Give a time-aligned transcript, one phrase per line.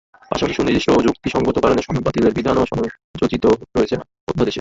[0.31, 3.45] পাশাপাশি সুনির্দিষ্ট ও যুক্তিসংগত কারণে সনদ বাতিলের বিধানও সংযোজিত
[3.75, 3.95] রয়েছে
[4.27, 4.49] অধ্যাদেশে।